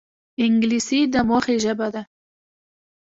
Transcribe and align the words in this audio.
انګلیسي 0.45 0.99
د 1.13 1.15
موخې 1.27 1.55
ژبه 1.63 1.87
ده 1.93 2.01